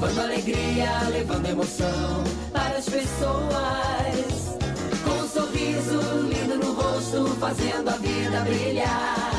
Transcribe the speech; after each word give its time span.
levando 0.00 0.20
alegria, 0.20 0.90
levando 1.10 1.46
emoção 1.46 2.24
para 2.50 2.78
as 2.78 2.86
pessoas. 2.86 4.56
Com 5.04 5.10
um 5.10 5.28
sorriso 5.28 6.00
lindo 6.26 6.56
no 6.56 6.72
rosto, 6.72 7.26
fazendo 7.38 7.90
a 7.90 7.96
vida 7.96 8.40
brilhar. 8.40 9.30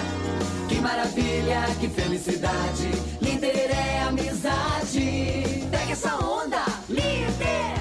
Que 0.69 0.79
maravilha, 0.79 1.63
que 1.79 1.89
felicidade, 1.89 2.91
líder 3.21 3.71
é 3.71 4.03
amizade. 4.03 5.65
Pega 5.71 5.91
essa 5.91 6.15
onda, 6.17 6.63
líder, 6.87 7.73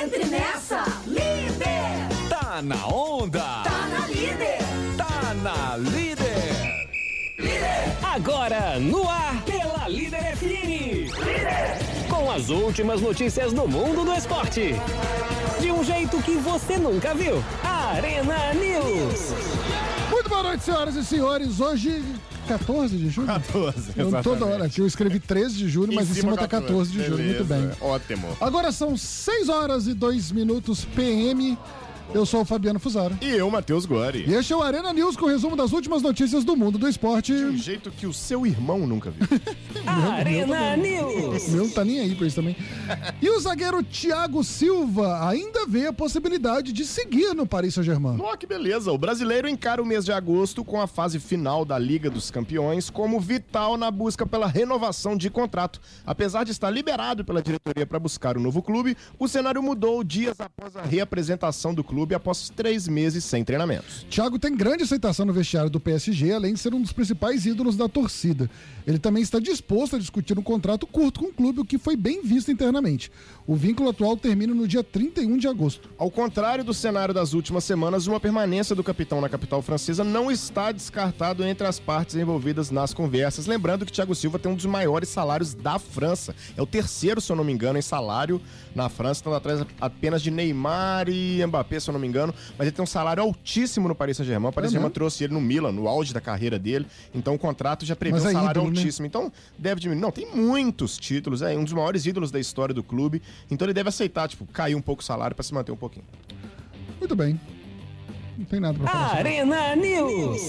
entre 0.00 0.24
nessa, 0.26 0.84
líder. 1.08 2.28
Tá 2.28 2.62
na 2.62 2.86
onda! 2.86 3.40
Tá 3.64 3.88
na 3.90 4.06
líder, 4.06 4.58
Tá 4.96 5.34
na 5.42 5.76
líder! 5.78 6.90
líder. 7.38 7.98
Agora 8.04 8.78
no 8.78 9.08
ar 9.08 9.42
pela 9.44 9.88
Líder 9.88 10.36
FM. 10.36 10.99
Com 12.30 12.36
as 12.36 12.48
últimas 12.48 13.00
notícias 13.00 13.52
do 13.52 13.66
mundo 13.66 14.04
do 14.04 14.12
esporte. 14.12 14.72
De 15.60 15.72
um 15.72 15.82
jeito 15.82 16.16
que 16.22 16.36
você 16.36 16.76
nunca 16.76 17.12
viu. 17.12 17.42
Arena 17.64 18.54
News. 18.54 19.32
Muito 20.08 20.28
boa 20.28 20.44
noite, 20.44 20.62
senhoras 20.62 20.94
e 20.94 21.04
senhores. 21.04 21.58
Hoje, 21.58 22.04
14 22.46 22.96
de 22.96 23.10
julho? 23.10 23.26
14, 23.26 23.88
Eu, 23.96 24.04
toda 24.04 24.18
exatamente. 24.20 24.42
hora 24.44 24.64
aqui 24.66 24.80
eu 24.80 24.86
escrevi 24.86 25.18
13 25.18 25.56
de 25.56 25.68
julho, 25.68 25.92
mas 25.92 26.08
em 26.08 26.14
cima 26.14 26.36
tá 26.36 26.46
14 26.46 26.92
de 26.92 27.04
julho. 27.04 27.24
Muito 27.24 27.44
bem. 27.44 27.62
Beleza, 27.62 27.76
Ótimo. 27.80 28.28
Agora 28.40 28.70
são 28.70 28.96
6 28.96 29.48
horas 29.48 29.88
e 29.88 29.92
2 29.92 30.30
minutos 30.30 30.84
PM. 30.84 31.58
Eu 32.12 32.26
sou 32.26 32.40
o 32.40 32.44
Fabiano 32.44 32.80
Fusaro. 32.80 33.16
E 33.20 33.28
eu, 33.30 33.48
Matheus 33.48 33.86
Gori. 33.86 34.24
E 34.28 34.34
este 34.34 34.52
é 34.52 34.56
o 34.56 34.62
Arena 34.62 34.92
News 34.92 35.16
com 35.16 35.26
o 35.26 35.28
resumo 35.28 35.54
das 35.54 35.72
últimas 35.72 36.02
notícias 36.02 36.42
do 36.42 36.56
mundo 36.56 36.76
do 36.76 36.88
esporte. 36.88 37.32
De 37.32 37.44
um 37.44 37.56
jeito 37.56 37.88
que 37.92 38.04
o 38.04 38.12
seu 38.12 38.44
irmão 38.44 38.84
nunca 38.84 39.12
viu. 39.12 39.28
Arena 39.86 40.76
News. 40.76 41.46
O 41.46 41.50
meu 41.52 41.64
não 41.66 41.70
tá 41.70 41.84
nem 41.84 42.00
aí 42.00 42.16
pra 42.16 42.26
isso 42.26 42.34
também. 42.34 42.56
E 43.22 43.30
o 43.30 43.38
zagueiro 43.38 43.80
Thiago 43.84 44.42
Silva 44.42 45.24
ainda 45.28 45.66
vê 45.66 45.86
a 45.86 45.92
possibilidade 45.92 46.72
de 46.72 46.84
seguir 46.84 47.32
no 47.32 47.46
Paris 47.46 47.74
Saint-Germain. 47.74 48.18
Ó, 48.20 48.36
que 48.36 48.46
beleza. 48.46 48.90
O 48.90 48.98
brasileiro 48.98 49.48
encara 49.48 49.80
o 49.80 49.86
mês 49.86 50.04
de 50.04 50.10
agosto 50.10 50.64
com 50.64 50.80
a 50.80 50.88
fase 50.88 51.20
final 51.20 51.64
da 51.64 51.78
Liga 51.78 52.10
dos 52.10 52.28
Campeões 52.28 52.90
como 52.90 53.20
vital 53.20 53.76
na 53.76 53.88
busca 53.88 54.26
pela 54.26 54.48
renovação 54.48 55.16
de 55.16 55.30
contrato. 55.30 55.80
Apesar 56.04 56.42
de 56.42 56.50
estar 56.50 56.70
liberado 56.70 57.24
pela 57.24 57.40
diretoria 57.40 57.86
para 57.86 58.00
buscar 58.00 58.36
um 58.36 58.40
novo 58.40 58.60
clube, 58.62 58.96
o 59.16 59.28
cenário 59.28 59.62
mudou 59.62 60.02
dias 60.02 60.40
após 60.40 60.76
a 60.76 60.82
reapresentação 60.82 61.72
do 61.72 61.84
clube 61.84 61.99
após 62.14 62.50
três 62.50 62.88
meses 62.88 63.24
sem 63.24 63.44
treinamentos. 63.44 64.06
Thiago 64.10 64.38
tem 64.38 64.56
grande 64.56 64.82
aceitação 64.82 65.26
no 65.26 65.32
vestiário 65.32 65.70
do 65.70 65.80
PSG, 65.80 66.32
além 66.32 66.54
de 66.54 66.60
ser 66.60 66.74
um 66.74 66.80
dos 66.80 66.92
principais 66.92 67.46
ídolos 67.46 67.76
da 67.76 67.88
torcida. 67.88 68.50
Ele 68.86 68.98
também 68.98 69.22
está 69.22 69.38
disposto 69.38 69.96
a 69.96 69.98
discutir 69.98 70.38
um 70.38 70.42
contrato 70.42 70.86
curto 70.86 71.20
com 71.20 71.26
o 71.26 71.32
clube, 71.32 71.60
o 71.60 71.64
que 71.64 71.78
foi 71.78 71.96
bem 71.96 72.22
visto 72.22 72.50
internamente. 72.50 73.10
O 73.46 73.54
vínculo 73.54 73.90
atual 73.90 74.16
termina 74.16 74.54
no 74.54 74.66
dia 74.66 74.82
31 74.82 75.36
de 75.36 75.48
agosto. 75.48 75.90
Ao 75.98 76.10
contrário 76.10 76.64
do 76.64 76.72
cenário 76.72 77.12
das 77.12 77.34
últimas 77.34 77.64
semanas, 77.64 78.06
uma 78.06 78.20
permanência 78.20 78.74
do 78.74 78.82
capitão 78.82 79.20
na 79.20 79.28
capital 79.28 79.60
francesa 79.62 80.02
não 80.04 80.30
está 80.30 80.72
descartado 80.72 81.44
entre 81.44 81.66
as 81.66 81.78
partes 81.78 82.16
envolvidas 82.16 82.70
nas 82.70 82.94
conversas. 82.94 83.46
Lembrando 83.46 83.84
que 83.84 83.92
Thiago 83.92 84.14
Silva 84.14 84.38
tem 84.38 84.50
um 84.50 84.54
dos 84.54 84.66
maiores 84.66 85.08
salários 85.08 85.54
da 85.54 85.78
França. 85.78 86.34
É 86.56 86.62
o 86.62 86.66
terceiro, 86.66 87.20
se 87.20 87.30
eu 87.30 87.36
não 87.36 87.44
me 87.44 87.52
engano, 87.52 87.78
em 87.78 87.82
salário 87.82 88.40
na 88.74 88.88
França, 88.88 89.20
estando 89.20 89.36
atrás 89.36 89.66
apenas 89.80 90.22
de 90.22 90.30
Neymar 90.30 91.08
e 91.08 91.44
Mbappé, 91.44 91.80
se 91.80 91.89
eu 91.90 91.92
não 91.94 92.00
me 92.00 92.06
engano. 92.08 92.34
Mas 92.58 92.66
ele 92.66 92.72
tem 92.76 92.82
um 92.82 92.86
salário 92.86 93.22
altíssimo 93.22 93.88
no 93.88 93.94
Paris 93.94 94.16
Saint-Germain. 94.16 94.48
O 94.48 94.52
Paris 94.52 94.70
Saint-Germain 94.70 94.92
trouxe 94.92 95.24
ele 95.24 95.32
no 95.34 95.40
Milan, 95.40 95.72
no 95.72 95.86
auge 95.88 96.12
da 96.14 96.20
carreira 96.20 96.58
dele. 96.58 96.86
Então 97.14 97.34
o 97.34 97.38
contrato 97.38 97.84
já 97.84 97.94
prevê 97.96 98.14
Mas 98.16 98.24
um 98.24 98.28
é 98.28 98.32
salário 98.32 98.58
ídolo, 98.60 98.70
né? 98.72 98.78
altíssimo. 98.78 99.06
Então 99.06 99.32
deve 99.58 99.80
diminuir. 99.80 100.00
Não, 100.02 100.10
tem 100.10 100.26
muitos 100.34 100.96
títulos, 100.98 101.42
é 101.42 101.56
um 101.56 101.64
dos 101.64 101.72
maiores 101.72 102.06
ídolos 102.06 102.30
da 102.30 102.38
história 102.40 102.74
do 102.74 102.82
clube. 102.82 103.22
Então 103.50 103.66
ele 103.66 103.74
deve 103.74 103.88
aceitar, 103.88 104.28
tipo, 104.28 104.44
cair 104.46 104.74
um 104.74 104.82
pouco 104.82 105.02
o 105.02 105.04
salário 105.04 105.34
para 105.34 105.42
se 105.42 105.52
manter 105.54 105.72
um 105.72 105.76
pouquinho. 105.76 106.04
Muito 106.98 107.14
bem. 107.16 107.40
Não 108.36 108.44
tem 108.46 108.58
nada 108.60 108.78
pra 108.78 108.88
falar. 108.90 109.08
sobre 109.16 109.28
Arena 109.28 109.76
News. 109.76 110.40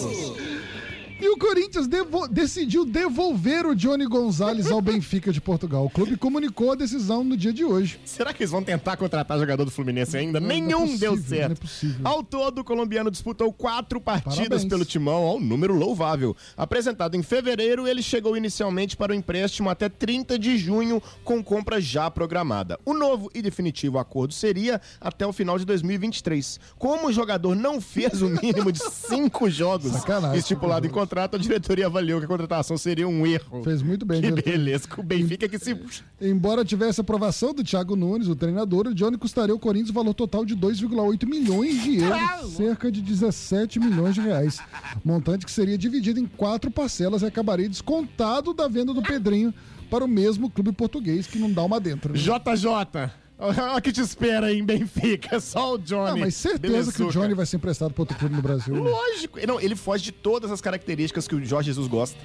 E 1.21 1.29
o 1.29 1.37
Corinthians 1.37 1.87
devo- 1.87 2.27
decidiu 2.27 2.83
devolver 2.83 3.65
o 3.67 3.75
Johnny 3.75 4.05
Gonzalez 4.07 4.71
ao 4.71 4.81
Benfica 4.81 5.31
de 5.31 5.39
Portugal. 5.39 5.85
O 5.85 5.89
clube 5.89 6.17
comunicou 6.17 6.71
a 6.71 6.75
decisão 6.75 7.23
no 7.23 7.37
dia 7.37 7.53
de 7.53 7.63
hoje. 7.63 7.99
Será 8.03 8.33
que 8.33 8.41
eles 8.41 8.49
vão 8.51 8.63
tentar 8.63 8.97
contratar 8.97 9.37
jogador 9.37 9.63
do 9.63 9.69
Fluminense 9.69 10.17
ainda? 10.17 10.39
Não, 10.39 10.47
não 10.47 10.55
é 10.55 10.59
Nenhum 10.59 10.79
possível, 10.81 10.99
deu 10.99 11.11
não 11.15 11.19
é 11.21 11.23
certo. 11.27 11.61
possível. 11.61 12.01
Ao 12.07 12.23
todo, 12.23 12.59
o 12.61 12.63
colombiano 12.63 13.11
disputou 13.11 13.53
quatro 13.53 14.01
partidas 14.01 14.35
Parabéns. 14.47 14.65
pelo 14.65 14.83
Timão, 14.83 15.35
um 15.35 15.39
número 15.39 15.75
louvável. 15.75 16.35
Apresentado 16.57 17.15
em 17.15 17.21
fevereiro, 17.21 17.87
ele 17.87 18.01
chegou 18.01 18.35
inicialmente 18.35 18.97
para 18.97 19.11
o 19.11 19.15
empréstimo 19.15 19.69
até 19.69 19.89
30 19.89 20.39
de 20.39 20.57
junho, 20.57 21.01
com 21.23 21.43
compra 21.43 21.79
já 21.79 22.09
programada. 22.09 22.79
O 22.83 22.95
novo 22.95 23.29
e 23.35 23.43
definitivo 23.43 23.99
acordo 23.99 24.33
seria 24.33 24.81
até 24.99 25.25
o 25.27 25.31
final 25.31 25.59
de 25.59 25.65
2023. 25.65 26.59
Como 26.79 27.07
o 27.09 27.13
jogador 27.13 27.55
não 27.55 27.79
fez 27.79 28.23
o 28.23 28.27
mínimo 28.29 28.71
de 28.71 28.79
cinco 28.79 29.49
jogos 29.51 29.91
Sacanagem, 29.91 30.39
estipulado 30.39 30.85
em 30.87 30.89
jogos. 30.89 31.01
Contrato, 31.11 31.35
a 31.35 31.39
diretoria 31.39 31.87
avaliou 31.87 32.19
que 32.19 32.25
a 32.25 32.27
contratação 32.27 32.77
seria 32.77 33.05
um 33.07 33.27
erro. 33.27 33.61
Fez 33.63 33.81
muito 33.81 34.05
bem, 34.05 34.21
Que 34.21 34.31
beleza, 34.31 34.87
com 34.87 35.01
o 35.01 35.03
Benfica 35.03 35.47
que 35.49 35.59
se 35.59 35.77
Embora 36.21 36.63
tivesse 36.63 37.01
aprovação 37.01 37.53
do 37.53 37.63
Thiago 37.63 37.97
Nunes, 37.97 38.29
o 38.29 38.35
treinador, 38.35 38.87
o 38.87 38.95
Johnny 38.95 39.17
custaria 39.17 39.51
ao 39.51 39.59
Corinthians 39.59 39.89
o 39.89 39.93
valor 39.93 40.13
total 40.13 40.45
de 40.45 40.55
2,8 40.55 41.27
milhões 41.27 41.83
de 41.83 41.97
euros, 41.97 42.51
cerca 42.53 42.89
de 42.89 43.01
17 43.01 43.79
milhões 43.79 44.15
de 44.15 44.21
reais. 44.21 44.59
Montante 45.03 45.45
que 45.45 45.51
seria 45.51 45.77
dividido 45.77 46.19
em 46.19 46.25
quatro 46.25 46.71
parcelas 46.71 47.21
e 47.23 47.25
acabaria 47.25 47.67
descontado 47.67 48.53
da 48.53 48.69
venda 48.69 48.93
do 48.93 49.01
Pedrinho 49.01 49.53
para 49.89 50.05
o 50.05 50.07
mesmo 50.07 50.49
clube 50.49 50.71
português, 50.71 51.27
que 51.27 51.37
não 51.37 51.51
dá 51.51 51.63
uma 51.63 51.79
dentro. 51.79 52.13
né? 52.13 52.19
JJ. 52.19 53.11
Olha 53.43 53.77
o 53.77 53.81
que 53.81 53.91
te 53.91 53.99
espera 54.01 54.53
em 54.53 54.63
Benfica, 54.63 55.39
só 55.41 55.73
o 55.73 55.77
Johnny. 55.79 56.11
Não, 56.11 56.17
mas 56.19 56.35
certeza 56.35 56.93
que 56.93 57.01
o 57.01 57.09
Johnny 57.09 57.33
vai 57.33 57.45
ser 57.47 57.57
emprestado 57.57 57.91
para 57.91 58.03
outro 58.03 58.15
clube 58.15 58.35
no 58.35 58.41
Brasil. 58.41 58.75
né? 58.75 58.87
Lógico. 58.87 59.39
Não, 59.47 59.59
ele 59.59 59.75
foge 59.75 60.03
de 60.03 60.11
todas 60.11 60.51
as 60.51 60.61
características 60.61 61.27
que 61.27 61.33
o 61.33 61.43
Jorge 61.43 61.67
Jesus 61.67 61.87
gosta. 61.87 62.19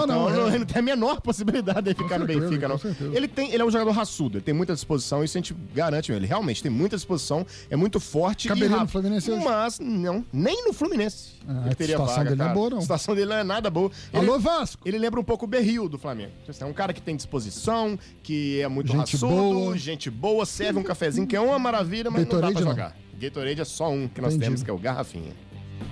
Ah, 0.00 0.04
então, 0.04 0.30
não, 0.30 0.44
é. 0.44 0.48
ele 0.48 0.58
não 0.58 0.66
tem 0.66 0.78
a 0.78 0.82
menor 0.82 1.20
possibilidade 1.20 1.92
de 1.92 1.94
ficar 1.94 2.18
no 2.18 2.26
certeza, 2.26 2.46
Benfica, 2.48 2.66
com 2.66 2.72
não. 2.72 2.78
certeza. 2.78 3.16
Ele, 3.16 3.28
tem, 3.28 3.52
ele 3.52 3.62
é 3.62 3.64
um 3.64 3.70
jogador 3.70 3.90
raçudo, 3.92 4.38
ele 4.38 4.44
tem 4.44 4.54
muita 4.54 4.74
disposição, 4.74 5.22
isso 5.24 5.36
a 5.36 5.40
gente 5.40 5.54
garante. 5.74 6.12
Ele 6.12 6.26
realmente 6.26 6.62
tem 6.62 6.70
muita 6.70 6.96
disposição, 6.96 7.46
é 7.70 7.76
muito 7.76 7.98
forte 8.00 8.48
Caberia 8.48 8.76
e 8.76 8.80
no. 8.80 8.88
Fluminense 8.88 9.30
hoje? 9.30 9.44
Mas 9.44 9.78
não, 9.78 10.24
nem 10.32 10.64
no 10.66 10.72
Fluminense. 10.72 11.34
Ah, 11.46 11.62
ele 11.64 11.70
a 11.70 11.74
teria 11.74 11.96
situação 11.96 12.16
vaga, 12.16 12.30
dele 12.30 12.36
não 12.36 12.44
é 12.44 12.48
cara. 12.48 12.58
boa, 12.58 12.70
não. 12.70 12.78
A 12.78 12.82
situação 12.82 13.14
dele 13.14 13.26
não 13.30 13.36
é 13.36 13.44
nada 13.44 13.70
boa. 13.70 13.90
Ele, 14.12 14.26
Alô, 14.26 14.38
Vasco! 14.38 14.82
ele 14.86 14.98
lembra 14.98 15.20
um 15.20 15.24
pouco 15.24 15.44
o 15.44 15.48
Berril 15.48 15.88
do 15.88 15.98
Flamengo. 15.98 16.32
É 16.58 16.64
um 16.64 16.72
cara 16.72 16.92
que 16.92 17.02
tem 17.02 17.14
disposição, 17.16 17.98
que 18.22 18.60
é 18.60 18.68
muito 18.68 18.88
Gente 18.92 19.16
raçudo, 19.16 19.26
boa. 19.34 19.76
gente 19.78 20.10
boa, 20.10 20.46
serve 20.46 20.78
um 20.78 20.82
cafezinho, 20.82 21.26
que 21.26 21.36
é 21.36 21.40
uma 21.40 21.58
maravilha, 21.58 22.10
mas 22.10 22.24
Gatorade 22.24 22.54
não 22.54 22.60
dá 22.60 22.74
pra 22.74 22.84
não. 22.84 22.90
jogar. 22.92 22.96
Gatorade 23.18 23.60
é 23.60 23.64
só 23.64 23.90
um 23.90 24.08
que 24.08 24.20
nós 24.20 24.32
Entendi. 24.34 24.44
temos, 24.46 24.62
que 24.62 24.70
é 24.70 24.72
o 24.72 24.78
Garrafinha. 24.78 25.32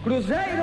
Cruzeiro 0.02 0.62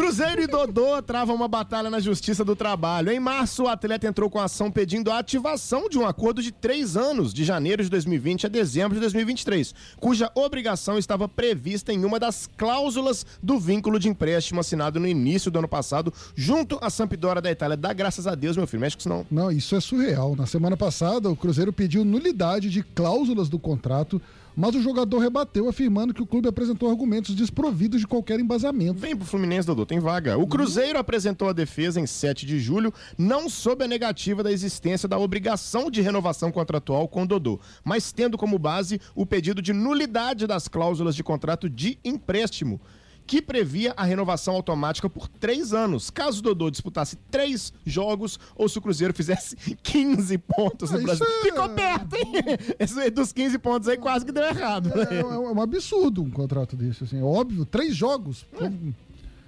e 0.00 0.46
Dodô 0.46 1.02
travam 1.02 1.34
uma 1.34 1.48
batalha 1.48 1.90
na 1.90 1.98
Justiça 1.98 2.44
do 2.44 2.54
Trabalho. 2.54 3.10
Em 3.10 3.18
março, 3.18 3.64
o 3.64 3.68
atleta 3.68 4.06
entrou 4.06 4.30
com 4.30 4.38
ação 4.38 4.70
pedindo 4.70 5.10
a 5.10 5.18
ativação 5.18 5.88
de 5.88 5.98
um 5.98 6.06
acordo 6.06 6.40
de 6.40 6.52
três 6.52 6.96
anos, 6.96 7.34
de 7.34 7.44
janeiro 7.44 7.82
de 7.82 7.90
2020 7.90 8.46
a 8.46 8.48
dezembro 8.48 8.94
de 8.94 9.00
2023, 9.00 9.74
cuja 9.98 10.30
obrigação 10.36 10.98
estava 10.98 11.28
prevista 11.28 11.92
em 11.92 12.04
uma 12.04 12.20
das 12.20 12.48
cláusulas 12.56 13.26
do 13.42 13.58
vínculo 13.58 13.98
de 13.98 14.08
empréstimo 14.08 14.60
assinado 14.60 15.00
no 15.00 15.06
início 15.08 15.50
do 15.50 15.58
ano 15.58 15.68
passado, 15.68 16.14
junto 16.36 16.78
à 16.80 16.88
Sampdoria 16.90 17.42
da 17.42 17.50
Itália. 17.50 17.76
Dá 17.76 17.92
graças 17.92 18.28
a 18.28 18.36
Deus, 18.36 18.56
meu 18.56 18.68
filho, 18.68 18.80
mexe 18.80 18.96
com 18.96 19.00
isso 19.00 19.08
não. 19.08 19.26
Não, 19.28 19.50
isso 19.50 19.74
é 19.74 19.80
surreal. 19.80 20.36
Na 20.36 20.46
semana 20.46 20.76
passada, 20.76 21.28
o 21.28 21.34
Cruzeiro 21.34 21.72
pediu 21.72 22.04
nulidade 22.04 22.70
de 22.70 22.84
cláusulas 22.84 23.48
do 23.48 23.58
contrato, 23.58 24.22
mas 24.58 24.74
o 24.74 24.82
jogador 24.82 25.20
rebateu, 25.20 25.68
afirmando 25.68 26.12
que 26.12 26.20
o 26.20 26.26
clube 26.26 26.48
apresentou 26.48 26.90
argumentos 26.90 27.32
desprovidos 27.32 28.00
de 28.00 28.08
qualquer 28.08 28.40
embasamento. 28.40 28.98
Vem 28.98 29.14
pro 29.14 29.24
Fluminense, 29.24 29.68
Dodô, 29.68 29.86
tem 29.86 30.00
vaga. 30.00 30.36
O 30.36 30.48
Cruzeiro 30.48 30.98
apresentou 30.98 31.48
a 31.48 31.52
defesa 31.52 32.00
em 32.00 32.06
7 32.06 32.44
de 32.44 32.58
julho, 32.58 32.92
não 33.16 33.48
sob 33.48 33.84
a 33.84 33.86
negativa 33.86 34.42
da 34.42 34.50
existência 34.50 35.08
da 35.08 35.16
obrigação 35.16 35.88
de 35.88 36.00
renovação 36.00 36.50
contratual 36.50 37.06
com 37.06 37.22
o 37.22 37.26
Dodô, 37.26 37.60
mas 37.84 38.10
tendo 38.10 38.36
como 38.36 38.58
base 38.58 39.00
o 39.14 39.24
pedido 39.24 39.62
de 39.62 39.72
nulidade 39.72 40.44
das 40.44 40.66
cláusulas 40.66 41.14
de 41.14 41.22
contrato 41.22 41.70
de 41.70 41.96
empréstimo. 42.04 42.80
Que 43.28 43.42
previa 43.42 43.92
a 43.94 44.04
renovação 44.04 44.54
automática 44.54 45.08
por 45.08 45.28
três 45.28 45.74
anos, 45.74 46.08
caso 46.08 46.38
o 46.38 46.42
Dodô 46.42 46.70
disputasse 46.70 47.14
três 47.30 47.74
jogos 47.84 48.40
ou 48.56 48.66
se 48.70 48.78
o 48.78 48.80
Cruzeiro 48.80 49.12
fizesse 49.12 49.54
15 49.84 50.38
pontos 50.38 50.90
no 50.90 50.98
Ah, 50.98 51.02
Brasil. 51.02 51.26
é- 51.26 51.42
Ficou 51.42 51.68
perto, 51.68 52.16
hein? 52.16 52.32
Esse 52.78 53.10
dos 53.10 53.30
15 53.32 53.58
pontos 53.58 53.86
aí 53.86 53.98
quase 53.98 54.24
que 54.24 54.32
deu 54.32 54.44
errado. 54.44 54.90
É, 54.98 55.04
né? 55.12 55.20
é 55.20 55.24
um 55.24 55.60
absurdo 55.60 56.22
um 56.22 56.30
contrato 56.30 56.74
desse, 56.74 57.04
assim. 57.04 57.20
Óbvio, 57.22 57.66
três 57.66 57.94
jogos. 57.94 58.46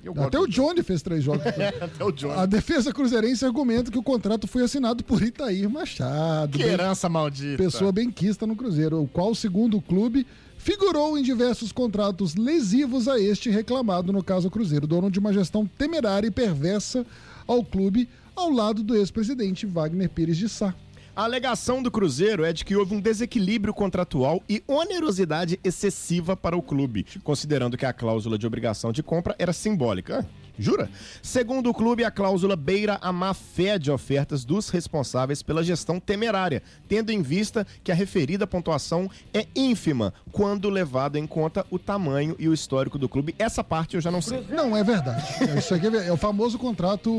Eu 0.03 0.15
gosto 0.15 0.29
Até 0.29 0.39
o 0.39 0.47
Johnny 0.47 0.83
fez 0.83 1.01
três 1.03 1.23
jogos. 1.25 1.43
Até 1.81 2.05
o 2.05 2.13
Johnny. 2.13 2.35
A 2.39 2.45
defesa 2.47 2.93
cruzeirense 2.93 3.45
argumenta 3.45 3.91
que 3.91 3.99
o 3.99 4.03
contrato 4.03 4.47
foi 4.47 4.63
assinado 4.63 5.03
por 5.05 5.23
Itair 5.23 5.69
Machado. 5.71 6.53
Que 6.59 6.65
bem- 6.65 6.73
herança 6.73 7.09
maldita. 7.09 7.63
pessoa 7.63 7.91
benquista 7.93 8.47
no 8.47 8.55
Cruzeiro, 8.57 9.03
o 9.03 9.09
qual, 9.09 9.35
segundo 9.35 9.77
o 9.79 9.83
clube, 9.83 10.27
figurou 10.61 11.17
em 11.17 11.23
diversos 11.23 11.73
contratos 11.73 12.35
lesivos 12.35 13.09
a 13.09 13.19
este 13.19 13.49
reclamado, 13.49 14.13
no 14.13 14.23
caso 14.23 14.51
Cruzeiro, 14.51 14.87
dono 14.87 15.11
de 15.11 15.19
uma 15.19 15.33
gestão 15.33 15.67
temerária 15.67 16.29
e 16.29 16.31
perversa 16.31 17.05
ao 17.47 17.65
clube, 17.65 18.09
ao 18.37 18.51
lado 18.51 18.83
do 18.83 18.95
ex-presidente 18.95 19.65
Wagner 19.65 20.11
Pires 20.11 20.37
de 20.37 20.49
Sá. 20.49 20.75
A 21.17 21.25
alegação 21.25 21.83
do 21.83 21.91
Cruzeiro 21.91 22.45
é 22.45 22.53
de 22.53 22.65
que 22.65 22.77
houve 22.77 22.95
um 22.95 23.01
desequilíbrio 23.01 23.73
contratual 23.73 24.43
e 24.49 24.63
onerosidade 24.69 25.59
excessiva 25.65 26.37
para 26.37 26.57
o 26.57 26.63
clube, 26.63 27.07
considerando 27.25 27.77
que 27.77 27.87
a 27.87 27.93
cláusula 27.93 28.39
de 28.39 28.47
obrigação 28.47 28.93
de 28.93 29.03
compra 29.03 29.35
era 29.39 29.53
simbólica. 29.53 30.29
Jura? 30.61 30.91
Segundo 31.23 31.71
o 31.71 31.75
clube, 31.75 32.05
a 32.05 32.11
cláusula 32.11 32.55
beira 32.55 32.99
a 33.01 33.13
má 33.13 33.33
fé 33.33 33.79
de 33.79 33.91
ofertas 33.91 34.45
dos 34.45 34.69
responsáveis 34.69 35.43
pela 35.43 35.65
gestão 35.65 35.99
temerária, 35.99 36.63
tendo 36.87 37.11
em 37.11 37.23
vista 37.23 37.67
que 37.83 37.91
a 37.91 37.95
referida 37.95 38.47
pontuação 38.47 39.11
é 39.33 39.47
ínfima 39.57 40.13
quando 40.31 40.69
levado 40.69 41.17
em 41.17 41.27
conta 41.27 41.65
o 41.71 41.79
tamanho 41.79 42.37
e 42.39 42.49
o 42.49 42.55
histórico 42.55 42.99
do 42.99 43.09
clube. 43.09 43.35
Essa 43.39 43.65
parte 43.65 43.95
eu 43.95 44.01
já 44.01 44.11
não 44.11 44.21
sei. 44.21 44.45
Não, 44.51 44.77
é 44.77 44.85
verdade. 44.85 45.25
Isso 45.59 45.75
aqui 45.75 45.87
é, 45.87 46.09
é 46.09 46.13
o 46.13 46.17
famoso 46.17 46.59
contrato. 46.59 47.11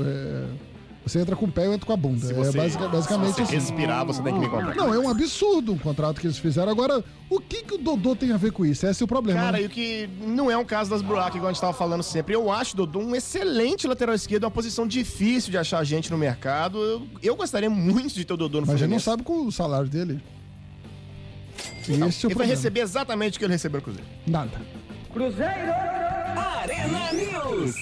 é, 0.00 0.69
você 1.04 1.18
entra 1.18 1.34
com 1.34 1.46
o 1.46 1.50
pé 1.50 1.62
e 1.62 1.66
eu 1.66 1.72
entro 1.74 1.86
com 1.86 1.92
a 1.92 1.96
bunda. 1.96 2.26
Se 2.26 2.32
é 2.32 2.34
você, 2.34 2.58
basic- 2.58 2.88
basicamente 2.88 3.28
se 3.28 3.32
você 3.34 3.42
assim. 3.42 3.54
respirar, 3.54 4.04
você 4.04 4.22
tem 4.22 4.34
que 4.34 4.38
me 4.40 4.48
contar. 4.48 4.74
Não, 4.74 4.92
é 4.92 4.98
um 4.98 5.08
absurdo 5.08 5.72
o 5.72 5.78
contrato 5.78 6.20
que 6.20 6.26
eles 6.26 6.38
fizeram. 6.38 6.70
Agora, 6.70 7.02
o 7.30 7.40
que, 7.40 7.62
que 7.62 7.74
o 7.74 7.78
Dodô 7.78 8.14
tem 8.14 8.32
a 8.32 8.36
ver 8.36 8.52
com 8.52 8.64
isso? 8.66 8.86
Esse 8.86 9.02
é 9.02 9.04
o 9.04 9.08
problema. 9.08 9.40
Cara, 9.40 9.56
né? 9.56 9.62
e 9.62 9.66
o 9.66 9.70
que 9.70 10.08
não 10.26 10.50
é 10.50 10.56
um 10.56 10.64
caso 10.64 10.90
das 10.90 11.00
buracas, 11.02 11.36
igual 11.36 11.48
a 11.48 11.52
gente 11.52 11.60
tava 11.60 11.72
falando 11.72 12.02
sempre. 12.02 12.34
Eu 12.34 12.52
acho, 12.52 12.76
Dodô, 12.76 12.98
um 13.00 13.16
excelente 13.16 13.86
lateral 13.88 14.14
esquerdo, 14.14 14.44
uma 14.44 14.50
posição 14.50 14.86
difícil 14.86 15.50
de 15.50 15.56
achar 15.58 15.82
gente 15.84 16.10
no 16.10 16.18
mercado. 16.18 16.78
Eu, 16.78 17.06
eu 17.22 17.34
gostaria 17.36 17.70
muito 17.70 18.14
de 18.14 18.24
ter 18.24 18.34
o 18.34 18.36
Dodô 18.36 18.60
no 18.60 18.66
Mas 18.66 18.74
a 18.76 18.78
gente 18.78 18.90
não 18.90 18.98
Fluminense. 19.00 19.04
sabe 19.04 19.22
qual 19.22 19.38
o 19.46 19.50
salário 19.52 19.88
dele. 19.88 20.20
Não, 21.88 22.06
Esse 22.08 22.24
é 22.24 22.28
o 22.28 22.30
ele 22.30 22.34
vai 22.34 22.46
problema. 22.46 22.46
receber 22.54 22.80
exatamente 22.80 23.36
o 23.36 23.38
que 23.38 23.44
ele 23.46 23.52
recebeu 23.54 23.78
no 23.80 23.84
Cruzeiro. 23.84 24.08
Nada. 24.26 24.60
Arena 26.36 27.12
News. 27.12 27.74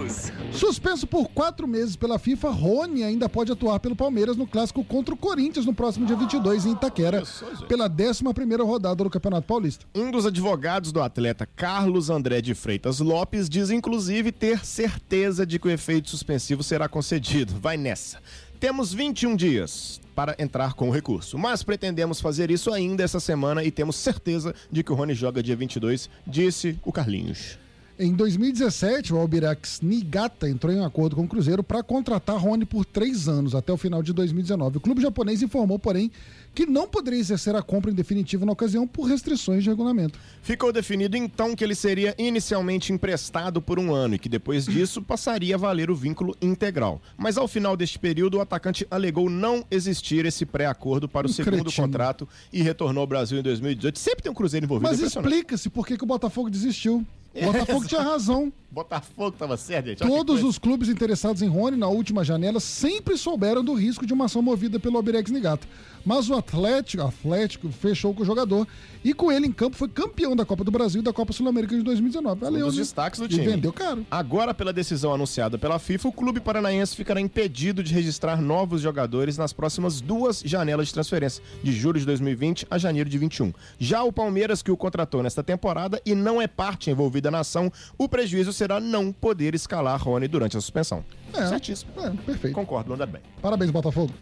News. 0.00 0.32
Suspenso 0.52 1.06
por 1.06 1.28
quatro 1.28 1.66
meses 1.66 1.96
pela 1.96 2.18
FIFA, 2.18 2.50
Rony 2.50 3.02
ainda 3.02 3.28
pode 3.28 3.52
atuar 3.52 3.78
pelo 3.80 3.94
Palmeiras 3.94 4.36
no 4.36 4.46
clássico 4.46 4.84
contra 4.84 5.14
o 5.14 5.16
Corinthians 5.16 5.66
no 5.66 5.74
próximo 5.74 6.06
dia 6.06 6.16
22 6.16 6.66
em 6.66 6.72
Itaquera, 6.72 7.22
pela 7.68 7.88
11ª 7.88 8.64
rodada 8.64 9.04
do 9.04 9.10
Campeonato 9.10 9.46
Paulista. 9.46 9.86
Um 9.94 10.10
dos 10.10 10.26
advogados 10.26 10.92
do 10.92 11.00
atleta, 11.00 11.46
Carlos 11.46 12.10
André 12.10 12.40
de 12.40 12.54
Freitas 12.54 13.00
Lopes, 13.00 13.48
diz 13.48 13.70
inclusive 13.70 14.32
ter 14.32 14.64
certeza 14.64 15.46
de 15.46 15.58
que 15.58 15.68
o 15.68 15.70
efeito 15.70 16.10
suspensivo 16.10 16.62
será 16.62 16.88
concedido. 16.88 17.54
Vai 17.60 17.76
nessa. 17.76 18.18
Temos 18.58 18.92
21 18.92 19.36
dias 19.36 20.00
para 20.14 20.36
entrar 20.38 20.74
com 20.74 20.90
o 20.90 20.92
recurso, 20.92 21.38
mas 21.38 21.62
pretendemos 21.62 22.20
fazer 22.20 22.50
isso 22.50 22.70
ainda 22.72 23.02
essa 23.02 23.20
semana 23.20 23.64
e 23.64 23.70
temos 23.70 23.96
certeza 23.96 24.54
de 24.70 24.82
que 24.82 24.92
o 24.92 24.94
Rony 24.94 25.14
joga 25.14 25.42
dia 25.42 25.56
22, 25.56 26.10
disse 26.26 26.78
o 26.84 26.92
Carlinhos. 26.92 27.58
Em 28.02 28.14
2017, 28.14 29.12
o 29.12 29.18
Albirex 29.18 29.82
Niigata 29.82 30.48
entrou 30.48 30.72
em 30.72 30.78
um 30.78 30.86
acordo 30.86 31.14
com 31.14 31.24
o 31.24 31.28
Cruzeiro 31.28 31.62
para 31.62 31.82
contratar 31.82 32.38
Rony 32.38 32.64
por 32.64 32.86
três 32.86 33.28
anos, 33.28 33.54
até 33.54 33.70
o 33.70 33.76
final 33.76 34.02
de 34.02 34.14
2019. 34.14 34.78
O 34.78 34.80
clube 34.80 35.02
japonês 35.02 35.42
informou, 35.42 35.78
porém, 35.78 36.10
que 36.54 36.64
não 36.64 36.88
poderia 36.88 37.20
exercer 37.20 37.54
a 37.54 37.60
compra 37.60 37.90
em 37.90 37.94
definitivo 37.94 38.46
na 38.46 38.52
ocasião 38.52 38.86
por 38.86 39.04
restrições 39.04 39.62
de 39.62 39.68
regulamento. 39.68 40.18
Ficou 40.40 40.72
definido 40.72 41.14
então 41.14 41.54
que 41.54 41.62
ele 41.62 41.74
seria 41.74 42.14
inicialmente 42.16 42.90
emprestado 42.90 43.60
por 43.60 43.78
um 43.78 43.94
ano 43.94 44.14
e 44.14 44.18
que 44.18 44.30
depois 44.30 44.64
disso 44.64 45.02
passaria 45.04 45.54
a 45.56 45.58
valer 45.58 45.90
o 45.90 45.94
vínculo 45.94 46.34
integral. 46.40 47.02
Mas 47.18 47.36
ao 47.36 47.46
final 47.46 47.76
deste 47.76 47.98
período, 47.98 48.38
o 48.38 48.40
atacante 48.40 48.86
alegou 48.90 49.28
não 49.28 49.62
existir 49.70 50.24
esse 50.24 50.46
pré-acordo 50.46 51.06
para 51.06 51.26
o 51.26 51.30
Um 51.30 51.32
segundo 51.34 51.64
cretino. 51.64 51.86
contrato 51.86 52.26
e 52.50 52.62
retornou 52.62 53.02
ao 53.02 53.06
Brasil 53.06 53.38
em 53.38 53.42
2018. 53.42 53.98
Sempre 53.98 54.22
tem 54.22 54.32
um 54.32 54.34
Cruzeiro 54.34 54.64
envolvido. 54.64 54.88
Mas 54.88 55.00
impressionante. 55.00 55.34
explica-se 55.34 55.68
por 55.68 55.86
que, 55.86 55.98
que 55.98 56.04
o 56.04 56.06
Botafogo 56.06 56.48
desistiu. 56.48 57.06
É, 57.34 57.44
Botafogo 57.46 57.86
tinha 57.86 58.02
razão. 58.02 58.52
Botafogo 58.72 59.32
tava 59.32 59.56
certo, 59.56 59.86
gente. 59.86 60.02
Olha 60.02 60.10
que 60.10 60.16
Todos 60.16 60.44
os 60.44 60.56
clubes 60.58 60.88
interessados 60.88 61.42
em 61.42 61.48
Rony 61.48 61.76
na 61.76 61.88
última 61.88 62.22
janela 62.24 62.60
sempre 62.60 63.16
souberam 63.16 63.64
do 63.64 63.74
risco 63.74 64.06
de 64.06 64.12
uma 64.12 64.26
ação 64.26 64.40
movida 64.40 64.78
pelo 64.78 64.96
Albirex 64.96 65.28
Niigata. 65.30 65.66
Mas 66.04 66.30
o 66.30 66.34
Atlético, 66.34 67.02
Atlético 67.02 67.68
fechou 67.70 68.14
com 68.14 68.22
o 68.22 68.24
jogador 68.24 68.66
e 69.04 69.12
com 69.12 69.30
ele 69.30 69.46
em 69.46 69.52
campo 69.52 69.76
foi 69.76 69.88
campeão 69.88 70.34
da 70.36 70.44
Copa 70.46 70.62
do 70.64 70.70
Brasil 70.70 71.00
e 71.00 71.04
da 71.04 71.12
Copa 71.12 71.32
Sul-Americana 71.32 71.78
de 71.80 71.84
2019. 71.84 72.40
Valeu, 72.40 72.64
Um 72.66 72.68
dos 72.68 72.76
né? 72.76 72.82
destaques 72.82 73.18
do 73.18 73.26
E 73.26 73.28
time. 73.28 73.44
vendeu 73.46 73.72
caro. 73.72 74.06
Agora, 74.10 74.54
pela 74.54 74.72
decisão 74.72 75.12
anunciada 75.12 75.58
pela 75.58 75.78
FIFA, 75.80 76.08
o 76.08 76.12
clube 76.12 76.40
paranaense 76.40 76.94
ficará 76.96 77.20
impedido 77.20 77.82
de 77.82 77.92
registrar 77.92 78.40
novos 78.40 78.80
jogadores 78.80 79.36
nas 79.36 79.52
próximas 79.52 80.00
duas 80.00 80.42
janelas 80.44 80.86
de 80.88 80.94
transferência, 80.94 81.42
de 81.62 81.72
julho 81.72 81.98
de 81.98 82.06
2020 82.06 82.66
a 82.70 82.78
janeiro 82.78 83.10
de 83.10 83.18
21. 83.18 83.52
Já 83.80 84.02
o 84.04 84.12
Palmeiras, 84.12 84.62
que 84.62 84.70
o 84.70 84.76
contratou 84.76 85.22
nesta 85.24 85.42
temporada 85.42 86.00
e 86.06 86.14
não 86.14 86.40
é 86.40 86.46
parte 86.46 86.88
envolvida 86.88 87.19
na 87.28 87.40
ação, 87.40 87.72
o 87.98 88.08
prejuízo 88.08 88.52
será 88.52 88.78
não 88.78 89.12
poder 89.12 89.54
escalar 89.54 90.00
Rony 90.00 90.28
durante 90.28 90.56
a 90.56 90.60
suspensão. 90.60 91.04
É. 91.34 91.46
Certíssimo. 91.46 91.90
É, 91.98 92.10
perfeito. 92.10 92.54
Concordo, 92.54 92.94
anda 92.94 93.06
bem. 93.06 93.22
Parabéns, 93.42 93.72
Botafogo. 93.72 94.12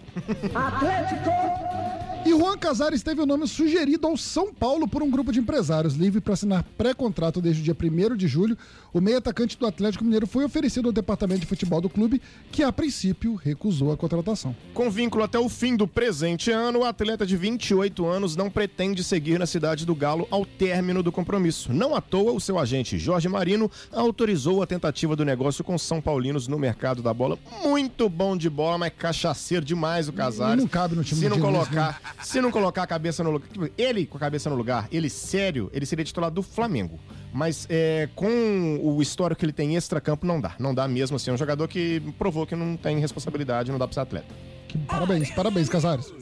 E 2.28 2.30
Juan 2.30 2.58
Casares 2.58 3.02
teve 3.02 3.22
o 3.22 3.26
nome 3.26 3.48
sugerido 3.48 4.06
ao 4.06 4.14
São 4.14 4.52
Paulo 4.52 4.86
por 4.86 5.02
um 5.02 5.10
grupo 5.10 5.32
de 5.32 5.40
empresários 5.40 5.94
livre 5.94 6.20
para 6.20 6.34
assinar 6.34 6.62
pré-contrato 6.76 7.40
desde 7.40 7.62
o 7.62 7.64
dia 7.64 7.75
1 7.75 8.16
de 8.19 8.28
julho. 8.28 8.54
O 8.92 9.00
meio 9.00 9.16
atacante 9.16 9.58
do 9.58 9.66
Atlético 9.66 10.04
Mineiro 10.04 10.26
foi 10.26 10.44
oferecido 10.44 10.88
ao 10.88 10.92
departamento 10.92 11.40
de 11.40 11.46
futebol 11.46 11.80
do 11.80 11.88
clube, 11.88 12.20
que 12.52 12.62
a 12.62 12.70
princípio 12.70 13.34
recusou 13.34 13.92
a 13.92 13.96
contratação. 13.96 14.54
Com 14.75 14.90
vínculo 14.90 15.25
até 15.25 15.38
o 15.38 15.48
fim 15.48 15.75
do 15.75 15.88
presente 15.88 16.50
ano, 16.50 16.80
o 16.80 16.84
atleta 16.84 17.25
de 17.25 17.34
28 17.34 18.04
anos 18.06 18.36
não 18.36 18.50
pretende 18.50 19.02
seguir 19.02 19.38
na 19.38 19.46
cidade 19.46 19.86
do 19.86 19.94
Galo 19.94 20.28
ao 20.30 20.44
término 20.44 21.02
do 21.02 21.10
compromisso. 21.10 21.72
Não 21.72 21.94
à 21.94 22.00
toa, 22.02 22.32
o 22.32 22.40
seu 22.40 22.58
agente 22.58 22.98
Jorge 22.98 23.26
Marino 23.26 23.70
autorizou 23.90 24.62
a 24.62 24.66
tentativa 24.66 25.16
do 25.16 25.25
negócio 25.25 25.64
com 25.64 25.78
São 25.78 25.98
Paulinos 25.98 26.46
no 26.46 26.58
mercado 26.58 27.02
da 27.02 27.14
bola. 27.14 27.38
Muito 27.62 28.06
bom 28.11 28.37
de 28.37 28.50
bola, 28.50 28.76
mas 28.76 28.92
cachaceiro 28.99 29.64
demais 29.64 30.08
o 30.08 30.12
Casares. 30.12 30.62
Não 30.62 30.68
cabe 30.68 30.94
no 30.94 31.02
time 31.02 31.20
Se 31.20 31.26
do 31.26 31.30
não 31.30 31.37
Diniz, 31.38 31.52
colocar, 31.52 32.17
se 32.22 32.40
não 32.40 32.50
colocar 32.50 32.82
a 32.82 32.87
cabeça 32.87 33.22
no 33.25 33.30
lugar, 33.30 33.48
tipo, 33.48 33.68
ele 33.76 34.06
com 34.06 34.16
a 34.16 34.20
cabeça 34.20 34.48
no 34.50 34.56
lugar, 34.56 34.88
ele 34.90 35.08
sério, 35.10 35.70
ele 35.72 35.87
seria 35.87 36.04
titular 36.04 36.30
do 36.30 36.42
Flamengo. 36.42 36.98
Mas 37.32 37.66
é, 37.68 38.08
com 38.14 38.78
o 38.82 39.00
histórico 39.02 39.38
que 39.38 39.44
ele 39.44 39.52
tem 39.52 39.76
extra-campo, 39.76 40.26
não 40.26 40.40
dá. 40.40 40.54
Não 40.58 40.75
dá 40.75 40.88
mesmo 40.88 41.16
assim. 41.16 41.30
É 41.30 41.34
um 41.34 41.37
jogador 41.37 41.68
que 41.68 42.00
provou 42.18 42.46
que 42.46 42.56
não 42.56 42.76
tem 42.76 42.98
responsabilidade, 42.98 43.70
não 43.70 43.78
dá 43.78 43.87
pra 43.87 43.94
ser 43.94 44.00
atleta. 44.00 44.34
Que- 44.66 44.78
parabéns, 44.78 45.30
parabéns, 45.30 45.68
Casares. 45.68 46.12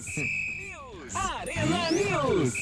Arena 1.14 1.90
News. 1.92 2.52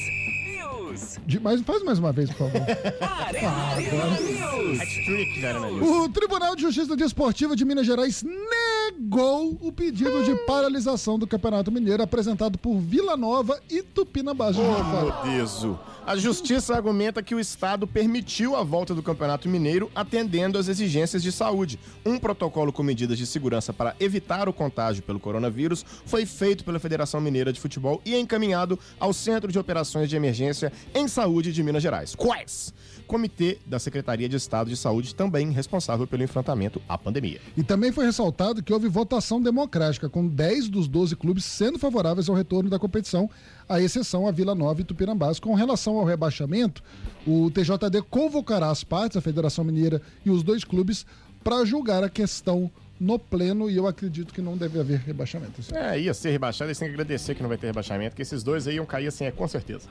News. 1.01 1.17
De- 1.25 1.39
mas 1.39 1.61
faz 1.61 1.83
mais 1.83 1.99
uma 1.99 2.11
vez, 2.11 2.29
por 2.31 2.49
favor. 2.49 2.61
Arena 3.01 4.19
News. 4.21 4.79
Hat-trick. 4.81 5.45
O 5.83 6.09
Tribunal 6.09 6.55
de 6.55 6.61
Justiça 6.63 6.95
Desportiva 6.95 7.55
de 7.55 7.63
Minas 7.65 7.85
Gerais 7.85 8.23
negou 8.23 9.57
o 9.61 9.71
pedido 9.71 10.23
de 10.23 10.35
paralisação 10.45 11.17
do 11.19 11.27
Campeonato 11.27 11.71
Mineiro 11.71 12.03
apresentado 12.03 12.57
por 12.57 12.77
Vila 12.79 13.15
Nova 13.17 13.59
e 13.69 13.81
Tupinambás. 13.81 14.55
Meu 14.57 15.13
Deus. 15.23 15.65
A 16.07 16.15
justiça 16.15 16.75
argumenta 16.75 17.23
que 17.23 17.33
o 17.33 17.39
Estado 17.39 17.87
permitiu 17.87 18.55
a 18.55 18.61
volta 18.61 18.93
do 18.93 19.01
Campeonato 19.01 19.49
Mineiro 19.49 19.89
atendendo 19.95 20.59
às 20.59 20.67
exigências 20.67 21.23
de 21.23 21.31
saúde. 21.31 21.79
Um 22.05 22.19
protocolo 22.19 22.71
com 22.71 22.83
medidas 22.83 23.17
de 23.17 23.25
segurança 23.25 23.73
para 23.73 23.95
evitar 23.99 24.47
o 24.47 24.53
contágio 24.53 25.01
pelo 25.01 25.19
coronavírus 25.19 25.83
foi 26.05 26.27
feito 26.27 26.63
pela 26.63 26.77
Federação 26.77 27.19
Mineira 27.19 27.51
de 27.51 27.59
Futebol 27.59 28.03
e 28.05 28.15
encaminhado 28.15 28.77
ao 28.99 29.13
Centro 29.13 29.51
de 29.51 29.57
Operações 29.57 30.07
de 30.07 30.15
Emergência 30.15 30.71
em 30.93 31.07
Saúde 31.07 31.51
de 31.51 31.63
Minas 31.63 31.81
Gerais. 31.81 32.13
Quais? 32.13 32.71
Comitê 33.07 33.57
da 33.65 33.79
Secretaria 33.79 34.29
de 34.29 34.35
Estado 34.35 34.69
de 34.69 34.77
Saúde, 34.77 35.15
também 35.15 35.49
responsável 35.49 36.05
pelo 36.05 36.21
enfrentamento 36.21 36.79
à 36.87 36.99
pandemia. 36.99 37.41
E 37.57 37.63
também 37.63 37.91
foi 37.91 38.05
ressaltado 38.05 38.61
que 38.61 38.73
houve 38.73 38.87
votação 38.87 39.41
democrática, 39.41 40.07
com 40.07 40.27
10 40.27 40.69
dos 40.69 40.87
12 40.87 41.15
clubes 41.15 41.45
sendo 41.45 41.79
favoráveis 41.79 42.29
ao 42.29 42.35
retorno 42.35 42.69
da 42.69 42.77
competição, 42.77 43.27
à 43.67 43.81
exceção 43.81 44.27
a 44.27 44.31
Vila 44.31 44.55
Nova 44.55 44.81
e 44.81 44.83
Tupinambás. 44.83 45.39
Com 45.39 45.53
relação 45.53 45.97
ao 45.97 46.05
rebaixamento, 46.05 46.83
o 47.25 47.49
TJD 47.51 48.01
convocará 48.09 48.69
as 48.69 48.83
partes, 48.83 49.17
a 49.17 49.21
Federação 49.21 49.63
Mineira 49.63 50.01
e 50.25 50.29
os 50.29 50.43
dois 50.43 50.63
clubes, 50.63 51.05
para 51.43 51.63
julgar 51.65 52.03
a 52.03 52.09
questão 52.09 52.71
no 52.99 53.19
pleno 53.19 53.69
e 53.69 53.75
eu 53.75 53.87
acredito 53.87 54.33
que 54.33 54.41
não 54.41 54.57
deve 54.57 54.79
haver 54.79 54.99
rebaixamento. 54.99 55.61
É, 55.73 55.99
ia 55.99 56.13
ser 56.13 56.31
rebaixado, 56.31 56.69
eles 56.69 56.79
têm 56.79 56.87
que 56.87 56.93
agradecer 56.93 57.35
que 57.35 57.41
não 57.41 57.49
vai 57.49 57.57
ter 57.57 57.67
rebaixamento, 57.67 58.15
que 58.15 58.21
esses 58.21 58.41
dois 58.41 58.67
aí 58.67 58.75
iam 58.75 58.85
cair 58.85 59.07
assim, 59.07 59.25
é 59.25 59.31
com 59.31 59.47
certeza. 59.47 59.87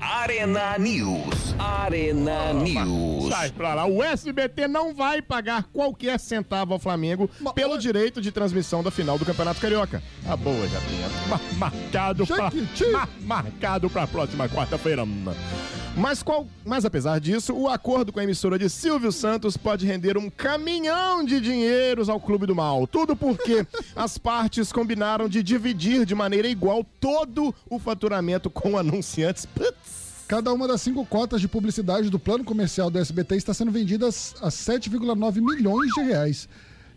Arena 0.00 0.78
News. 0.78 1.54
Arena 1.58 2.52
News. 2.54 3.28
Sai 3.28 3.50
pra 3.50 3.74
lá. 3.74 3.86
O 3.86 4.02
SBT 4.02 4.66
não 4.66 4.94
vai 4.94 5.20
pagar 5.20 5.64
qualquer 5.72 6.18
centavo 6.18 6.72
ao 6.72 6.78
Flamengo 6.78 7.28
pelo 7.54 7.76
direito 7.78 8.20
de 8.20 8.32
transmissão 8.32 8.82
da 8.82 8.90
final 8.90 9.18
do 9.18 9.26
Campeonato 9.26 9.60
Carioca. 9.60 10.02
Tá 10.24 10.36
boa, 10.36 10.66
Japinha. 10.68 11.06
Ma- 11.28 11.40
marcado 11.58 12.26
pra, 12.26 12.50
ma- 12.92 13.08
marcado 13.20 13.90
pra 13.90 14.06
próxima 14.06 14.48
quarta-feira. 14.48 15.04
Mas, 15.96 16.22
qual, 16.22 16.46
mas 16.64 16.84
apesar 16.84 17.20
disso, 17.20 17.52
o 17.52 17.68
acordo 17.68 18.12
com 18.12 18.20
a 18.20 18.24
emissora 18.24 18.58
de 18.58 18.70
Silvio 18.70 19.10
Santos 19.10 19.56
pode 19.56 19.86
render 19.86 20.16
um 20.16 20.30
caminhão 20.30 21.24
de 21.24 21.40
dinheiros 21.40 22.08
ao 22.08 22.20
Clube 22.20 22.46
do 22.46 22.54
Mal. 22.54 22.86
Tudo 22.86 23.16
porque 23.16 23.66
as 23.94 24.16
partes 24.16 24.72
combinaram 24.72 25.28
de 25.28 25.42
dividir 25.42 26.06
de 26.06 26.14
maneira 26.14 26.48
igual 26.48 26.84
todo 27.00 27.54
o 27.68 27.78
faturamento 27.78 28.48
com 28.48 28.78
anunciantes. 28.78 29.44
Putz. 29.46 30.00
Cada 30.30 30.52
uma 30.52 30.68
das 30.68 30.80
cinco 30.80 31.04
cotas 31.04 31.40
de 31.40 31.48
publicidade 31.48 32.08
do 32.08 32.16
plano 32.16 32.44
comercial 32.44 32.88
do 32.88 33.00
SBT 33.00 33.34
está 33.34 33.52
sendo 33.52 33.72
vendidas 33.72 34.36
a 34.40 34.48
7,9 34.48 35.40
milhões 35.40 35.92
de 35.92 36.02
reais. 36.02 36.48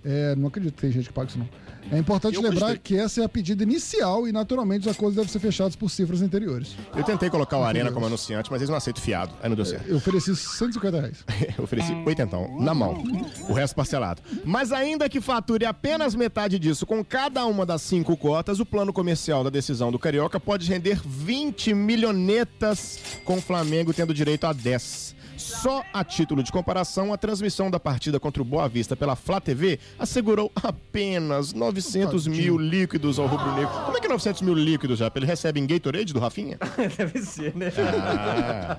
É, 0.05 0.36
não 0.36 0.48
acredito 0.48 0.75
que 0.75 0.81
tem 0.81 0.91
gente 0.91 1.07
que 1.07 1.13
paga 1.13 1.29
isso, 1.29 1.39
não. 1.39 1.48
É 1.91 1.98
importante 1.98 2.36
Eu 2.36 2.41
lembrar 2.41 2.67
gostei. 2.67 2.77
que 2.79 2.98
essa 2.98 3.22
é 3.22 3.25
a 3.25 3.29
pedida 3.29 3.62
inicial 3.63 4.25
e, 4.27 4.31
naturalmente, 4.31 4.88
os 4.88 4.93
acordos 4.95 5.15
devem 5.15 5.29
ser 5.29 5.39
fechados 5.39 5.75
por 5.75 5.89
cifras 5.89 6.22
anteriores. 6.22 6.75
Eu 6.95 7.03
tentei 7.03 7.29
colocar 7.29 7.57
o 7.57 7.63
Arena 7.63 7.91
como 7.91 8.05
anunciante, 8.05 8.50
mas 8.50 8.62
eles 8.62 8.69
não 8.69 8.77
aceitam 8.77 9.03
fiado. 9.03 9.33
Aí 9.41 9.50
não 9.50 9.55
deu 9.55 9.65
certo. 9.65 9.88
Eu 9.88 9.98
ofereci 9.98 10.33
150 10.36 11.00
reais. 11.01 11.24
Eu 11.57 11.63
ofereci 11.65 11.93
oitentão 12.05 12.57
na 12.60 12.74
mão. 12.74 13.03
O 13.50 13.53
resto 13.53 13.75
parcelado. 13.75 14.22
Mas 14.45 14.72
ainda 14.72 15.10
que 15.10 15.19
fature 15.19 15.65
apenas 15.65 16.15
metade 16.15 16.57
disso 16.57 16.86
com 16.86 17.03
cada 17.03 17.45
uma 17.45 17.65
das 17.65 17.81
cinco 17.81 18.15
cotas, 18.15 18.60
o 18.60 18.65
plano 18.65 18.93
comercial 18.93 19.43
da 19.43 19.50
decisão 19.50 19.91
do 19.91 20.00
Carioca 20.00 20.39
pode 20.39 20.69
render 20.69 21.01
20 21.05 21.74
milhonetas, 21.74 23.00
com 23.25 23.38
o 23.38 23.41
Flamengo 23.41 23.93
tendo 23.93 24.13
direito 24.13 24.45
a 24.45 24.53
10. 24.53 25.15
Só 25.43 25.83
a 25.93 26.05
título 26.05 26.41
de 26.41 26.53
comparação, 26.53 27.12
a 27.12 27.17
transmissão 27.17 27.69
da 27.69 27.77
partida 27.77 28.17
contra 28.17 28.41
o 28.41 28.45
Boa 28.45 28.69
Vista 28.69 28.95
pela 28.95 29.13
Flá 29.13 29.41
TV 29.41 29.77
assegurou 30.00 30.50
apenas 30.55 31.51
900 31.51 32.27
mil 32.27 32.57
líquidos 32.57 33.19
ao 33.19 33.27
Rubro 33.27 33.53
Negro. 33.53 33.73
Como 33.83 33.97
é 33.97 34.00
que 34.00 34.05
é 34.05 34.09
900 34.09 34.41
mil 34.41 34.53
líquidos, 34.53 35.00
já? 35.00 35.12
Ele 35.13 35.25
recebe 35.25 35.59
em 35.59 35.67
Gatorade 35.67 36.13
do 36.13 36.19
Rafinha? 36.19 36.57
Deve 36.97 37.19
ser, 37.19 37.53
né? 37.57 37.73
Ah, 37.77 38.77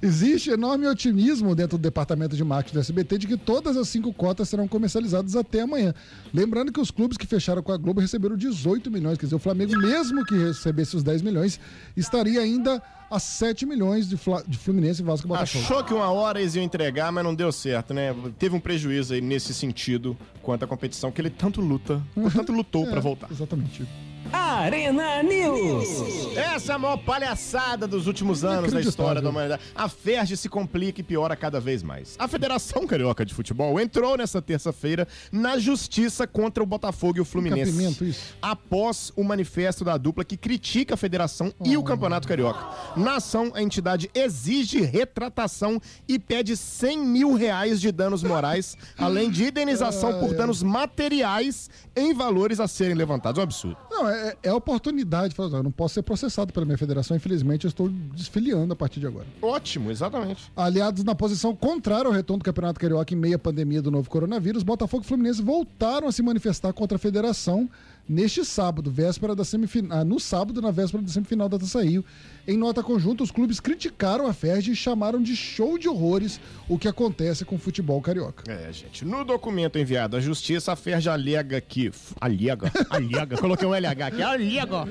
Existe 0.00 0.50
enorme 0.50 0.86
otimismo 0.86 1.56
dentro 1.56 1.76
do 1.76 1.82
departamento 1.82 2.36
de 2.36 2.44
marketing 2.44 2.74
do 2.74 2.80
SBT 2.80 3.18
de 3.18 3.26
que 3.26 3.36
todas 3.36 3.76
as 3.76 3.88
cinco 3.88 4.12
cotas 4.12 4.48
serão 4.48 4.68
comercializadas 4.68 5.34
até 5.34 5.62
amanhã. 5.62 5.92
Lembrando 6.32 6.70
que 6.70 6.80
os 6.80 6.92
clubes 6.92 7.16
que 7.18 7.26
fecharam 7.26 7.64
com 7.64 7.72
a 7.72 7.76
Globo 7.76 8.00
receberam 8.00 8.36
18 8.36 8.92
milhões, 8.92 9.18
quer 9.18 9.26
dizer, 9.26 9.36
o 9.36 9.40
Flamengo, 9.40 9.76
mesmo 9.76 10.24
que 10.24 10.36
recebesse 10.36 10.94
os 10.96 11.02
10 11.02 11.22
milhões, 11.22 11.58
estaria 11.96 12.40
ainda 12.40 12.80
a 13.10 13.18
7 13.18 13.64
milhões 13.66 14.08
de, 14.08 14.16
Fla- 14.16 14.42
de 14.46 14.56
Fluminense, 14.58 15.02
Vasco 15.02 15.26
e 15.26 15.28
Botafogo. 15.28 15.64
Achou 15.64 15.84
que 15.84 15.94
uma 15.94 16.10
hora 16.10 16.40
eles 16.40 16.54
iam 16.54 16.64
entregar, 16.64 17.10
mas 17.12 17.22
não 17.24 17.34
deu 17.34 17.50
certo, 17.52 17.94
né? 17.94 18.14
Teve 18.38 18.54
um 18.56 18.60
prejuízo 18.60 19.14
aí 19.14 19.20
nesse 19.20 19.52
sentido 19.54 20.16
quanto 20.42 20.64
à 20.64 20.66
competição 20.66 21.10
que 21.12 21.20
ele 21.20 21.30
tanto 21.30 21.60
luta, 21.60 22.02
tanto 22.34 22.52
lutou 22.52 22.86
pra 22.86 23.00
voltar. 23.00 23.28
Exatamente. 23.30 23.86
Arena 24.32 25.22
News. 25.22 26.36
Essa 26.36 26.72
é 26.72 26.74
a 26.74 26.78
maior 26.78 26.96
palhaçada 26.96 27.86
dos 27.86 28.06
últimos 28.06 28.44
anos 28.44 28.72
da 28.72 28.80
história 28.80 29.20
da 29.20 29.30
humanidade. 29.30 29.62
A 29.74 29.88
FERJ 29.88 30.36
se 30.36 30.48
complica 30.48 31.00
e 31.00 31.04
piora 31.04 31.36
cada 31.36 31.60
vez 31.60 31.82
mais. 31.82 32.16
A 32.18 32.26
Federação 32.28 32.86
Carioca 32.86 33.24
de 33.24 33.34
Futebol 33.34 33.78
entrou 33.80 34.16
nessa 34.16 34.40
terça-feira 34.40 35.06
na 35.30 35.58
justiça 35.58 36.26
contra 36.26 36.62
o 36.62 36.66
Botafogo 36.66 37.18
e 37.18 37.20
o 37.20 37.24
Fluminense. 37.24 38.16
Após 38.40 39.12
o 39.16 39.22
manifesto 39.22 39.84
da 39.84 39.96
dupla 39.96 40.24
que 40.24 40.36
critica 40.36 40.94
a 40.94 40.96
federação 40.96 41.52
e 41.64 41.76
o 41.76 41.82
Campeonato 41.82 42.26
Carioca. 42.26 42.66
Na 42.96 43.16
ação, 43.16 43.52
a 43.54 43.62
entidade 43.62 44.10
exige 44.14 44.80
retratação 44.80 45.80
e 46.08 46.18
pede 46.18 46.56
100 46.56 46.98
mil 46.98 47.34
reais 47.34 47.80
de 47.80 47.92
danos 47.92 48.22
morais, 48.22 48.76
além 48.98 49.30
de 49.30 49.44
indenização 49.44 50.18
por 50.18 50.34
danos 50.34 50.62
materiais 50.62 51.70
em 51.94 52.12
valores 52.12 52.60
a 52.60 52.68
serem 52.68 52.94
levantados. 52.94 53.38
É 53.38 53.40
um 53.40 53.44
absurdo. 53.44 53.76
Não, 53.90 54.08
é, 54.08 54.15
é 54.42 54.48
a 54.48 54.54
oportunidade. 54.54 55.34
Fala, 55.34 55.58
Eu 55.58 55.62
não 55.62 55.70
posso 55.70 55.94
ser 55.94 56.02
processado 56.02 56.52
pela 56.52 56.64
minha 56.64 56.78
federação, 56.78 57.16
infelizmente 57.16 57.64
eu 57.64 57.68
estou 57.68 57.88
desfiliando 57.88 58.72
a 58.72 58.76
partir 58.76 59.00
de 59.00 59.06
agora. 59.06 59.26
Ótimo, 59.40 59.90
exatamente. 59.90 60.50
Aliados 60.56 61.04
na 61.04 61.14
posição 61.14 61.54
contrária 61.54 62.06
ao 62.06 62.12
retorno 62.12 62.40
do 62.40 62.44
Campeonato 62.44 62.80
Carioca 62.80 63.12
em 63.12 63.16
meia 63.16 63.38
pandemia 63.38 63.82
do 63.82 63.90
novo 63.90 64.08
coronavírus, 64.08 64.62
Botafogo 64.62 65.04
e 65.04 65.06
Fluminense 65.06 65.42
voltaram 65.42 66.08
a 66.08 66.12
se 66.12 66.22
manifestar 66.22 66.72
contra 66.72 66.96
a 66.96 66.98
federação 66.98 67.68
neste 68.08 68.44
sábado, 68.44 68.90
véspera 68.90 69.34
da 69.34 69.44
semifinal, 69.44 70.04
no 70.04 70.20
sábado, 70.20 70.62
na 70.62 70.70
véspera 70.70 71.02
da 71.02 71.08
semifinal 71.08 71.48
da 71.48 71.58
Taça 71.58 71.82
Rio. 71.82 72.04
Em 72.46 72.56
nota 72.56 72.80
conjunta, 72.82 73.24
os 73.24 73.30
clubes 73.32 73.58
criticaram 73.58 74.26
a 74.26 74.32
FERJ 74.32 74.70
e 74.70 74.76
chamaram 74.76 75.20
de 75.20 75.34
show 75.34 75.76
de 75.76 75.88
horrores 75.88 76.40
o 76.68 76.78
que 76.78 76.86
acontece 76.86 77.44
com 77.44 77.56
o 77.56 77.58
futebol 77.58 78.00
carioca. 78.00 78.44
É, 78.50 78.72
gente. 78.72 79.04
No 79.04 79.24
documento 79.24 79.78
enviado 79.78 80.16
à 80.16 80.20
justiça, 80.20 80.72
a 80.72 80.76
FERJ 80.76 81.08
alega 81.08 81.60
que. 81.60 81.90
Alega? 82.20 82.70
Alega? 82.88 83.36
Coloquei 83.36 83.66
um 83.66 83.74
LH 83.74 84.05
aqui. 84.06 84.22
Alega! 84.22 84.84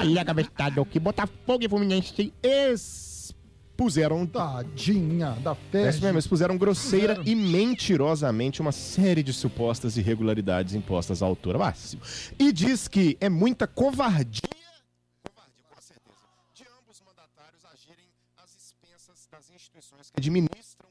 Alega, 0.00 0.34
bestado, 0.34 0.84
que 0.84 0.98
Botafogo 0.98 1.64
e 1.64 1.68
Fluminense 1.68 2.32
expuseram. 2.42 4.26
Tadinha 4.26 5.32
da 5.42 5.50
É 5.50 5.54
isso 5.54 5.70
FERJ. 5.70 6.00
mesmo, 6.02 6.18
expuseram 6.18 6.56
grosseira 6.56 7.20
e 7.26 7.34
mentirosamente 7.34 8.60
uma 8.60 8.72
série 8.72 9.22
de 9.22 9.32
supostas 9.32 9.96
irregularidades 9.98 10.74
impostas 10.74 11.22
à 11.22 11.26
autora. 11.26 11.58
Máximo. 11.58 12.00
E 12.38 12.52
diz 12.52 12.88
que 12.88 13.16
é 13.20 13.28
muita 13.28 13.66
covardia. 13.66 14.40
Covardia, 15.22 15.64
com 15.74 15.80
certeza. 15.82 16.16
De 16.54 16.62
ambos 16.80 17.02
mandatários 17.06 17.62
agirem 17.72 18.06
às 18.42 18.50
expensas 18.56 19.28
das 19.30 19.50
instituições 19.54 20.10
que 20.10 20.18
administram 20.18 20.88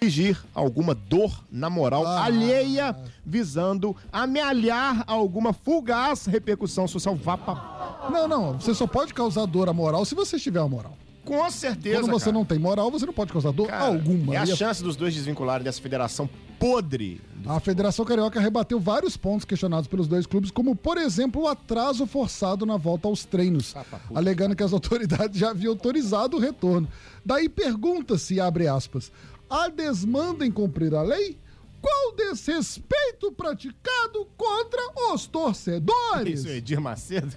infligir 0.00 0.38
alguma 0.54 0.94
dor 0.94 1.42
na 1.50 1.70
moral 1.70 2.06
Ah. 2.06 2.24
alheia, 2.24 2.94
visando 3.24 3.96
amealhar 4.12 5.02
alguma 5.06 5.52
fugaz 5.52 6.26
repercussão 6.26 6.86
social. 6.86 7.16
Vá 7.16 7.36
pra... 7.36 8.08
Não, 8.10 8.28
não, 8.28 8.60
você 8.60 8.74
só 8.74 8.86
pode 8.86 9.12
causar 9.14 9.46
dor 9.46 9.68
à 9.68 9.72
moral 9.72 10.04
se 10.04 10.14
você 10.14 10.38
tiver 10.38 10.60
a 10.60 10.68
moral. 10.68 10.96
Com 11.24 11.50
certeza. 11.50 12.00
Quando 12.02 12.12
você 12.12 12.26
cara. 12.26 12.36
não 12.38 12.44
tem 12.44 12.58
moral, 12.58 12.88
você 12.88 13.04
não 13.04 13.12
pode 13.12 13.32
causar 13.32 13.50
dor 13.50 13.66
Cara, 13.66 13.86
alguma. 13.86 14.34
É 14.34 14.38
a 14.38 14.46
E 14.46 14.52
a 14.52 14.56
chance 14.56 14.80
dos 14.80 14.94
dois 14.94 15.12
desvincularem 15.12 15.64
dessa 15.64 15.82
federação 15.82 16.28
podre. 16.56 17.20
A 17.44 17.58
Federação 17.60 18.04
Carioca 18.04 18.40
rebateu 18.40 18.78
vários 18.78 19.16
pontos 19.16 19.44
questionados 19.44 19.88
pelos 19.88 20.06
dois 20.08 20.24
clubes, 20.24 20.50
como, 20.52 20.74
por 20.76 20.96
exemplo, 20.98 21.42
o 21.42 21.48
atraso 21.48 22.06
forçado 22.06 22.64
na 22.64 22.76
volta 22.76 23.08
aos 23.08 23.24
treinos, 23.24 23.74
alegando 24.14 24.54
que 24.56 24.62
as 24.62 24.72
autoridades 24.72 25.38
já 25.38 25.50
haviam 25.50 25.72
autorizado 25.72 26.36
o 26.36 26.40
retorno. 26.40 26.88
Daí 27.24 27.48
pergunta-se, 27.48 28.40
abre 28.40 28.68
aspas, 28.68 29.10
há 29.48 29.68
desmando 29.68 30.44
em 30.44 30.50
cumprir 30.50 30.94
a 30.94 31.02
lei? 31.02 31.38
Qual 31.80 32.16
desrespeito 32.16 33.30
praticado 33.30 34.26
contra 34.36 34.80
os 35.12 35.26
torcedores? 35.26 36.40
Isso 36.40 36.48
é 36.48 36.56
Edir 36.56 36.80
Macedo. 36.80 37.36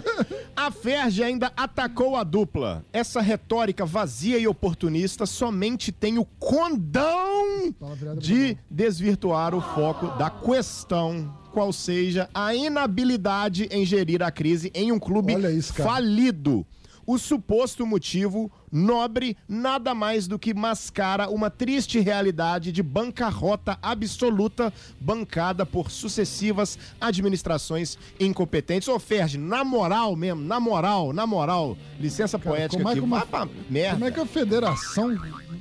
a 0.56 0.70
Ferge 0.70 1.22
ainda 1.22 1.52
atacou 1.54 2.16
a 2.16 2.24
dupla. 2.24 2.84
Essa 2.90 3.20
retórica 3.20 3.84
vazia 3.84 4.38
e 4.38 4.46
oportunista 4.46 5.26
somente 5.26 5.92
tem 5.92 6.18
o 6.18 6.24
condão 6.24 7.74
de 8.16 8.56
desvirtuar 8.70 9.54
o 9.54 9.60
foco 9.60 10.06
da 10.16 10.30
questão, 10.30 11.36
qual 11.52 11.70
seja 11.70 12.30
a 12.32 12.54
inabilidade 12.54 13.68
em 13.70 13.84
gerir 13.84 14.22
a 14.22 14.30
crise 14.30 14.70
em 14.74 14.90
um 14.90 14.98
clube 14.98 15.34
isso, 15.54 15.74
falido. 15.74 16.66
O 17.04 17.18
suposto 17.18 17.84
motivo 17.84 18.50
nobre 18.72 19.36
nada 19.46 19.94
mais 19.94 20.26
do 20.26 20.38
que 20.38 20.54
mascara 20.54 21.28
uma 21.28 21.50
triste 21.50 22.00
realidade 22.00 22.72
de 22.72 22.82
bancarrota 22.82 23.78
absoluta 23.82 24.72
bancada 24.98 25.66
por 25.66 25.90
sucessivas 25.90 26.78
administrações 27.00 27.98
incompetentes. 28.18 28.88
Ô, 28.88 28.98
Ferge, 28.98 29.36
na 29.38 29.62
moral 29.62 30.16
mesmo, 30.16 30.42
na 30.42 30.58
moral, 30.58 31.12
na 31.12 31.26
moral, 31.26 31.76
licença 32.00 32.38
poética 32.38 32.78
como 32.82 32.88
é 32.88 32.92
aqui, 32.92 33.00
uma- 33.00 33.26
merda. 33.68 33.92
Como 33.94 34.04
é 34.06 34.10
que 34.10 34.20
a 34.20 34.26
federação 34.26 35.16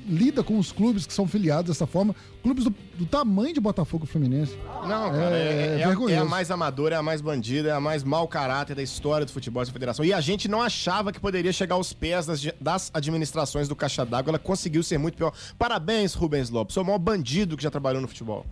lida 0.07 0.43
com 0.43 0.57
os 0.57 0.71
clubes 0.71 1.05
que 1.05 1.13
são 1.13 1.27
filiados 1.27 1.69
dessa 1.69 1.85
forma? 1.85 2.15
Clubes 2.41 2.63
do, 2.63 2.73
do 2.97 3.05
tamanho 3.05 3.53
de 3.53 3.59
Botafogo 3.59 4.05
Fluminense. 4.07 4.57
Não, 4.81 5.11
cara, 5.11 5.35
É, 5.37 5.37
é, 5.37 5.77
é- 5.77 5.81
é 5.81 5.83
a, 5.83 6.11
é 6.11 6.17
a 6.17 6.25
mais 6.25 6.49
amadora, 6.49 6.95
é 6.95 6.97
a 6.97 7.03
mais 7.03 7.21
bandida, 7.21 7.69
é 7.69 7.71
a 7.71 7.79
mais 7.79 8.03
mau 8.03 8.27
caráter 8.27 8.75
da 8.75 8.81
história 8.81 9.25
do 9.25 9.31
futebol 9.31 9.63
da 9.63 9.71
federação. 9.71 10.03
E 10.03 10.11
a 10.11 10.19
gente 10.21 10.47
não 10.47 10.59
achava 10.61 11.11
que 11.11 11.19
poderia 11.19 11.53
chegar 11.53 11.75
aos 11.75 11.93
pés 11.93 12.25
das, 12.25 12.41
das 12.59 12.89
administrações 13.09 13.67
do 13.67 13.75
Caixa 13.75 14.05
d'Água. 14.05 14.31
Ela 14.31 14.39
conseguiu 14.39 14.83
ser 14.83 14.97
muito 14.97 15.17
pior. 15.17 15.33
Parabéns, 15.57 16.13
Rubens 16.13 16.49
Lopes. 16.49 16.73
Sou 16.73 16.83
o 16.83 16.85
maior 16.85 16.99
bandido 16.99 17.57
que 17.57 17.63
já 17.63 17.71
trabalhou 17.71 18.01
no 18.01 18.07
futebol. 18.07 18.45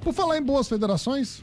Por 0.00 0.12
falar 0.12 0.38
em 0.38 0.42
boas 0.42 0.68
federações, 0.68 1.42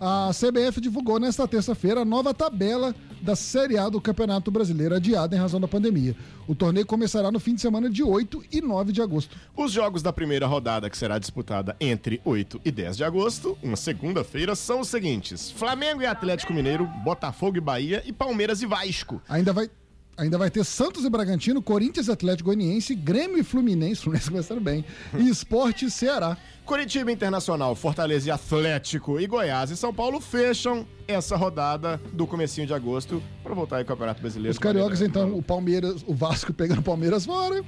a 0.00 0.30
CBF 0.32 0.80
divulgou 0.80 1.18
nesta 1.18 1.46
terça-feira 1.46 2.00
a 2.00 2.04
nova 2.04 2.34
tabela 2.34 2.94
da 3.22 3.34
Série 3.34 3.78
A 3.78 3.88
do 3.88 4.00
Campeonato 4.00 4.50
Brasileiro, 4.50 4.94
adiada 4.94 5.34
em 5.34 5.38
razão 5.38 5.58
da 5.58 5.66
pandemia. 5.66 6.14
O 6.46 6.54
torneio 6.54 6.84
começará 6.84 7.30
no 7.30 7.40
fim 7.40 7.54
de 7.54 7.60
semana 7.62 7.88
de 7.88 8.02
8 8.02 8.44
e 8.52 8.60
9 8.60 8.92
de 8.92 9.00
agosto. 9.00 9.34
Os 9.56 9.72
jogos 9.72 10.02
da 10.02 10.12
primeira 10.12 10.46
rodada, 10.46 10.90
que 10.90 10.98
será 10.98 11.18
disputada 11.18 11.74
entre 11.80 12.20
8 12.22 12.60
e 12.64 12.70
10 12.70 12.98
de 12.98 13.04
agosto, 13.04 13.56
uma 13.62 13.76
segunda-feira, 13.76 14.54
são 14.54 14.80
os 14.80 14.88
seguintes: 14.88 15.50
Flamengo 15.50 16.02
e 16.02 16.06
Atlético 16.06 16.52
Mineiro, 16.52 16.86
Botafogo 17.02 17.56
e 17.56 17.60
Bahia 17.60 18.02
e 18.04 18.12
Palmeiras 18.12 18.60
e 18.60 18.66
Vasco. 18.66 19.22
Ainda 19.26 19.54
vai, 19.54 19.70
ainda 20.16 20.38
vai 20.38 20.50
ter 20.50 20.64
Santos 20.64 21.04
e 21.04 21.10
Bragantino, 21.10 21.62
Corinthians 21.62 22.08
e 22.08 22.12
Atlético 22.12 22.50
Goianiense, 22.50 22.94
Grêmio 22.94 23.38
e 23.38 23.42
Fluminense, 23.42 24.00
Fluminense 24.02 24.30
começaram 24.30 24.62
bem, 24.62 24.84
e 25.18 25.28
Esporte 25.28 25.90
Ceará. 25.90 26.36
Curitiba 26.64 27.12
Internacional, 27.12 27.74
Fortaleza 27.74 28.28
e 28.28 28.30
Atlético 28.30 29.20
e 29.20 29.26
Goiás 29.26 29.70
e 29.70 29.76
São 29.76 29.92
Paulo 29.92 30.18
fecham 30.18 30.86
essa 31.06 31.36
rodada 31.36 32.00
do 32.12 32.26
comecinho 32.26 32.66
de 32.66 32.72
agosto 32.72 33.22
para 33.42 33.54
voltar 33.54 33.76
aí 33.76 33.82
ao 33.82 33.86
Campeonato 33.86 34.22
Brasileiro. 34.22 34.52
Os 34.52 34.58
cariocas, 34.58 35.02
então, 35.02 35.34
o 35.36 35.42
Palmeiras, 35.42 36.02
o 36.06 36.14
Vasco 36.14 36.52
pegando 36.54 36.78
o 36.80 36.82
Palmeiras 36.82 37.26
fora, 37.26 37.62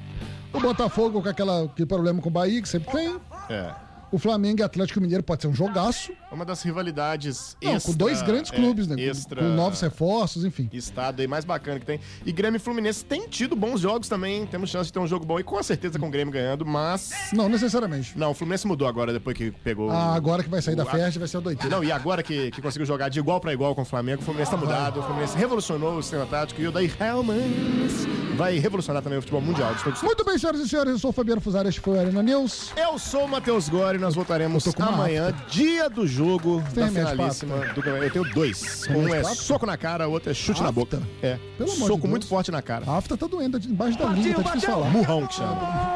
o 0.53 0.61
Botafogo 0.61 1.21
com 1.21 1.29
aquela, 1.29 1.65
aquele 1.65 1.87
problema 1.87 2.23
com 2.23 2.29
o 2.31 2.33
Bahia, 2.33 2.63
que 2.63 2.69
sempre 2.69 2.91
tem, 2.91 3.17
É. 3.51 3.86
O 4.17 4.19
Flamengo 4.19 4.61
e 4.61 4.63
Atlético 4.63 4.99
Mineiro 4.99 5.23
pode 5.23 5.43
ser 5.43 5.49
um 5.49 5.55
jogaço. 5.55 6.11
Uma 6.33 6.43
das 6.43 6.63
rivalidades 6.63 7.55
Não, 7.63 7.75
extra, 7.75 7.93
com 7.93 7.99
dois 7.99 8.23
grandes 8.23 8.51
é, 8.51 8.57
clubes, 8.57 8.87
né? 8.87 8.95
Com- 8.97 9.03
Extra, 9.03 9.43
Com 9.43 9.49
novos 9.51 9.79
reforços, 9.83 10.43
enfim. 10.43 10.71
estado 10.73 11.21
aí 11.21 11.27
mais 11.27 11.45
bacana 11.45 11.79
que 11.79 11.85
tem. 11.85 12.01
E 12.25 12.33
Grêmio 12.33 12.57
e 12.57 12.59
Fluminense 12.59 13.05
tem 13.05 13.29
tido 13.29 13.55
bons 13.55 13.79
jogos 13.79 14.09
também. 14.09 14.47
Temos 14.47 14.71
chance 14.71 14.87
de 14.87 14.93
ter 14.95 15.01
um 15.01 15.07
jogo 15.07 15.27
bom 15.27 15.39
e 15.39 15.45
com 15.45 15.63
certeza 15.63 15.99
com 15.99 16.07
o 16.09 16.11
Grêmio 16.11 16.33
ganhando, 16.33 16.65
mas. 16.65 17.11
Não 17.35 17.47
necessariamente. 17.47 18.17
Não, 18.19 18.31
o 18.31 18.35
Fluminense 18.35 18.67
mudou 18.67 18.89
agora 18.89 19.13
depois 19.13 19.37
que 19.37 19.51
pegou. 19.51 19.91
Ah, 19.91 20.15
agora 20.15 20.43
que 20.43 20.49
vai 20.49 20.63
sair 20.63 20.77
da 20.77 20.85
o- 20.85 20.87
Ferdi 20.87 21.19
vai 21.19 21.29
ser 21.29 21.37
o 21.37 21.41
doideiro. 21.43 21.71
Não, 21.77 21.85
e 21.85 21.93
agora 21.93 22.23
que, 22.23 22.51
que 22.53 22.63
conseguiu 22.63 22.87
jogar 22.87 23.11
de 23.11 23.19
igual 23.19 23.39
pra 23.39 23.53
igual 23.53 23.75
com 23.75 23.83
o 23.83 23.85
Flamengo, 23.85 24.23
o 24.23 24.25
Fluminense 24.25 24.51
tá 24.51 24.57
mudado, 24.57 25.01
o 25.01 25.03
Fluminense 25.03 25.37
revolucionou 25.37 25.99
o 25.99 26.03
sistema 26.03 26.25
tático 26.25 26.59
e 26.63 26.67
o 26.67 26.73
daí 26.73 26.91
Helmans 26.99 28.07
vai 28.37 28.59
revolucionar 28.59 29.03
também 29.03 29.19
o 29.19 29.23
futebol 29.23 29.41
mundial. 29.41 29.75
Muito 30.03 30.25
bem, 30.25 30.39
senhoras 30.39 30.61
e 30.61 30.69
senhores, 30.69 30.93
eu 30.93 30.99
sou 30.99 31.11
o 31.11 31.13
Fabiano 31.13 31.41
Fusari, 31.41 31.69
este 31.69 31.81
foi 31.81 31.97
o 31.97 32.01
Arena 32.01 32.23
News. 32.23 32.73
Eu 32.77 32.99
sou 32.99 33.25
o 33.25 33.29
Matheus 33.29 33.69
Gore 33.69 33.97
e 33.97 34.01
nós 34.01 34.15
voltaremos 34.15 34.67
amanhã, 34.79 35.35
dia 35.49 35.89
do 35.89 36.07
jogo 36.07 36.63
tem 36.75 36.85
da 36.85 36.91
finalíssima 36.91 37.57
do 37.59 37.83
campeonato. 37.83 38.05
Eu 38.05 38.11
tenho 38.11 38.35
dois. 38.35 38.83
Tem 38.87 38.97
Um 38.97 39.15
é 39.15 39.25
soco 39.25 39.67
na 39.67 39.77
cara, 39.77 40.09
o 40.09 40.13
outro 40.13 40.31
é 40.31 40.35
chute 40.35 40.61
na 40.63 40.69
Afta? 40.69 40.81
boca. 40.81 41.03
É. 41.23 41.39
Pelo 41.57 41.71
amor 41.71 41.81
de 41.83 41.87
Soco 41.87 42.09
muito 42.09 42.27
forte 42.27 42.51
na 42.51 42.63
cara. 42.63 42.85
A 42.87 42.99
afta 42.99 43.17
tá 43.17 43.27
doendo, 43.27 43.59
tá 43.59 43.67
embaixo 43.67 43.99
da 43.99 44.07
língua, 44.07 44.43
tá 44.43 44.51
difícil 44.51 44.71
falar. 44.71 44.91
Murrão 44.91 45.27
que 45.27 45.35
chama. 45.35 45.87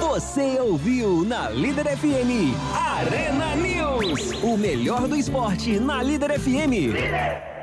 Você 0.00 0.58
ouviu 0.60 1.24
na 1.24 1.48
Líder 1.50 1.96
FM 1.96 2.54
Arena 2.74 3.54
News. 3.56 4.32
O 4.42 4.56
melhor 4.56 5.06
do 5.06 5.14
esporte 5.14 5.78
na 5.78 6.02
Líder 6.02 6.38
FM. 6.38 7.57